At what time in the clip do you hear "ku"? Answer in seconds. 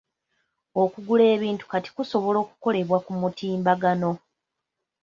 3.05-3.11